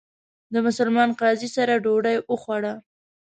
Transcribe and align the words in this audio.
د 0.53 0.55
مسلمان 0.67 1.09
قاضي 1.19 1.49
سره 1.57 1.73
ډوډۍ 1.83 2.17
وخوړه. 2.31 2.73